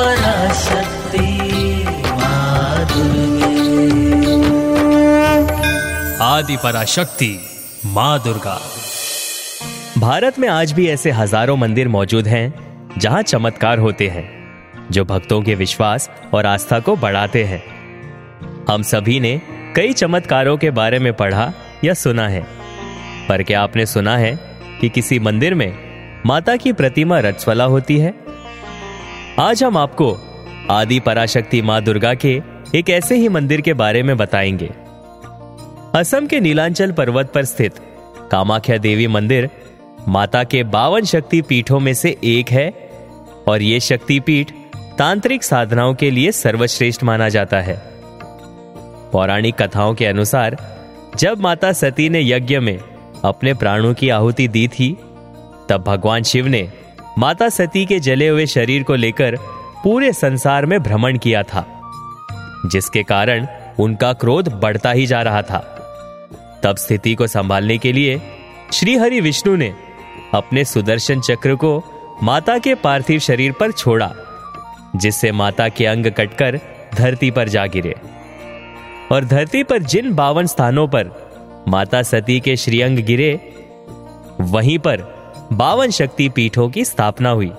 [0.00, 1.26] शक्ति
[6.22, 7.40] आदि पराशक्ति
[7.86, 8.60] माँ दुर्गा।
[9.98, 12.52] भारत में आज भी ऐसे हज़ारों मंदिर मौजूद हैं
[12.98, 14.24] जहाँ चमत्कार होते हैं
[14.90, 17.62] जो भक्तों के विश्वास और आस्था को बढ़ाते हैं।
[18.70, 19.40] हम सभी ने
[19.76, 21.52] कई चमत्कारों के बारे में पढ़ा
[21.84, 22.46] या सुना है
[23.28, 24.38] पर क्या आपने सुना है
[24.80, 25.72] कि किसी मंदिर में
[26.26, 28.14] माता की प्रतिमा रचवला होती है?
[29.40, 30.16] आज हम आपको
[30.70, 32.42] आदि पराशक्ति माँ दुर्गा के
[32.74, 34.66] एक ऐसे ही मंदिर के बारे में बताएँगे।
[35.98, 37.74] असम के नीलांचल पर्वत पर स्थित
[38.30, 39.50] कामाख्या देवी मंदिर
[40.08, 42.90] माता के बावन शक्ति पीठों में से एक है
[43.48, 44.50] और ये शक्ति पीठ
[44.98, 47.82] तांत्रिक साधनाओं के लिए सर्वश्रेष्ठ माना जाता है।
[49.12, 50.56] पौराणिक कथाओं के अनुसार,
[51.16, 52.80] जब माता सती ने यज्ञ में
[53.24, 54.96] अपने प्राणों की आहुति दी थी,
[55.68, 56.72] तब भगवान शिव ने
[57.20, 59.36] माता सती के जले हुए शरीर को लेकर
[59.84, 61.80] पूरे संसार में भ्रमण किया था,
[62.66, 63.46] जिसके कारण
[63.78, 65.58] उनका क्रोध बढ़ता ही जा रहा था।
[66.62, 68.20] तब स्थिति को संभालने के लिए
[68.72, 69.74] श्री हरि विष्णु ने
[70.34, 71.82] अपने सुदर्शन चक्र को
[72.22, 74.12] माता के पार्थिव शरीर पर छोड़ा,
[74.96, 76.60] जिससे माता के अंग कटकर
[76.94, 77.94] धरती पर जा गिरे।
[79.12, 81.10] और धरती पर जिन बावन स्थानों पर
[81.68, 83.54] माता सती के श्रीअंग गिरे,
[84.40, 85.19] वहीं पर
[85.52, 87.50] बावन शक्ति पीठों की स्थापना हुई।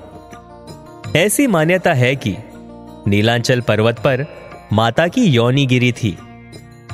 [1.16, 2.36] ऐसी मान्यता है कि
[3.08, 4.25] नीलांचल पर्वत पर
[4.73, 6.17] माता की योनि गिरी थी,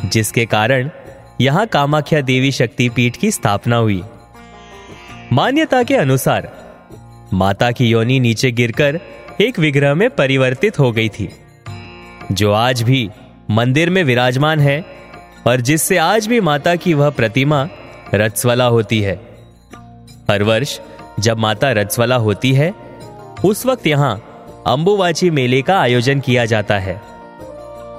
[0.06, 0.89] जिसके कारण
[1.42, 4.02] यहाँ कामाख्या देवी शक्ति पीठ की स्थापना हुई।
[5.34, 6.52] मान्यता के अनुसार
[7.34, 9.00] माता की योनि नीचे गिरकर
[9.42, 11.30] एक विग्रह में परिवर्तित हो गई थी,
[12.32, 13.09] जो आज भी
[13.50, 14.86] मंदिर में विराजमान है
[15.48, 17.67] और जिससे आज भी माता की वह प्रतिमा
[18.14, 19.27] रजस्वला होती है।
[20.31, 20.80] हर वर्ष
[21.20, 22.73] जब माता रजस्वला होती है,
[23.45, 24.16] उस वक्त यहाँ
[24.67, 27.02] अंबुवाची मेले का आयोजन किया जाता है।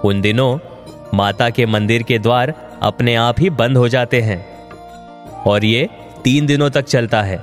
[0.04, 0.58] उन दिनों
[1.14, 4.38] माता के मंदिर के द्वार अपने आप ही बंद हो जाते हैं
[5.42, 5.88] और ये
[6.24, 7.38] तीन दिनों तक चलता है।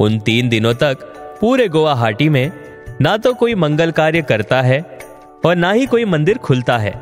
[0.00, 1.04] उन तीन दिनों तक
[1.40, 2.50] पूरे गुवाहाटी में
[3.00, 4.80] ना तो कोई मंगल कार्य करता है
[5.46, 6.94] और ना ही कोई मंदिर खुलता है।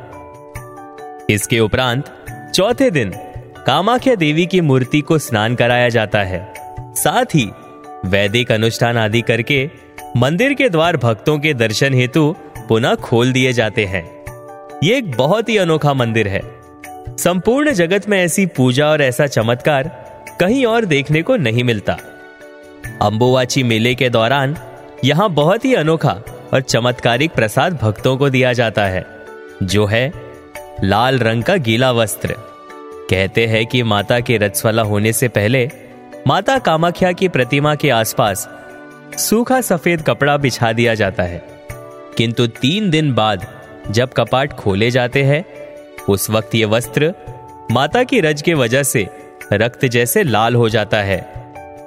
[1.30, 2.14] इसके उपरांत
[2.54, 3.12] चौथे दिन
[3.66, 6.63] कामाख्या देवी की मूर्ति को स्नान कराया जाता है।
[6.97, 7.49] साथ ही
[8.05, 9.71] वैदिक अनुष्ठान आदि करके
[10.16, 12.34] मंदिर के द्वार भक्तों के दर्शन हेतु
[12.69, 14.05] पुनः खोल दिए जाते हैं।
[14.84, 16.41] ये एक बहुत ही अनोखा मंदिर है।
[17.19, 19.88] संपूर्ण जगत में ऐसी पूजा और ऐसा चमत्कार
[20.41, 21.99] कहीं और देखने को नहीं मिलता।
[23.03, 24.56] अंबुवाची मेले के दौरान
[25.05, 26.16] यहाँ बहुत ही अनोखा
[26.55, 29.06] और चमत्कारिक प्रसाद भक्तों को दिया जाता है,
[29.62, 30.12] जो है
[30.84, 32.34] लाल रंग का गीला वस्त्र।
[33.11, 35.71] कहते हैं कि माता के रजस्वला होने से पहले
[36.26, 38.48] माता कामाख्या की प्रतिमा के आसपास
[39.18, 41.44] सूखा सफ़ेद कपड़ा बिछा दिया जाता है।
[42.16, 43.46] किंतु तीन दिन बाद
[43.90, 45.44] जब कपाट खोले जाते हैं,
[46.08, 47.14] उस वक्त ये वस्त्र
[47.70, 49.08] माता की रज के वजह से
[49.52, 51.20] रक्त जैसे लाल हो जाता है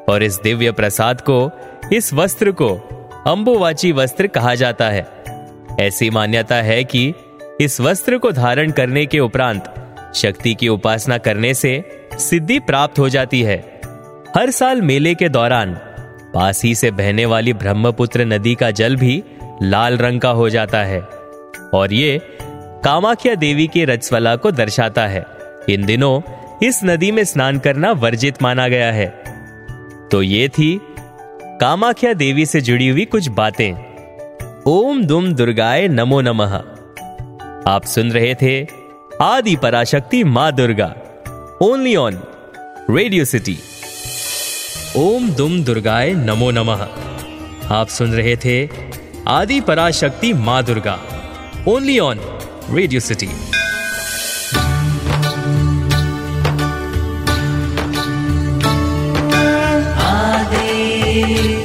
[0.10, 1.52] और इस दिव्य प्रसाद को,
[1.94, 2.76] इस वस्त्र को
[3.28, 5.08] अंबुवाची वस्त्र कहा जाता है।
[5.80, 7.14] ऐसी मान्यता है कि
[7.62, 9.74] इस वस्त्र को धारण करने के उपरांत
[10.16, 13.77] शक्ति की उपासना करने से सिद्धि प्राप्त हो जाती है।
[14.36, 15.74] हर साल मेले के दौरान
[16.34, 19.24] पास ही से बहने वाली ब्रह्मपुत्र नदी का जल भी
[19.64, 21.00] लाल रंग का हो जाता है
[21.74, 22.20] और ये
[22.84, 25.26] कामाख्या देवी के रजस्वला को दर्शाता है।
[25.70, 26.22] इन दिनों
[26.68, 29.08] इस नदी में स्नान करना वर्जित माना गया है।
[30.12, 30.80] तो ये थी
[31.62, 36.56] कामाख्या देवी से जुड़ी हुई कुछ बातें। ओम दुम दुर्गाए नमो नमः।
[37.68, 38.62] आप सुन रहे थे
[39.22, 40.94] आदि पराशक्ति माँ Durga.
[41.62, 42.22] Only on
[42.90, 43.58] Radio City
[44.98, 46.80] ओम दुम दुर्गाय नमो नमः
[47.76, 48.56] आप सुन रहे थे
[49.30, 50.98] आदि पराशक्ति माँ Durga
[51.68, 52.20] only on
[52.72, 53.30] Radio City
[61.18, 61.57] you.